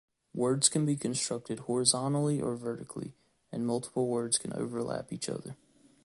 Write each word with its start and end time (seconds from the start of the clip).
Words 0.33 0.67
can 0.67 0.83
be 0.83 0.95
constructed 0.95 1.59
horizontally 1.59 2.41
or 2.41 2.55
vertically, 2.55 3.13
and 3.51 3.67
multiple 3.67 4.07
words 4.07 4.39
can 4.39 4.51
overlap 4.53 5.13
each 5.13 5.29
other. 5.29 5.57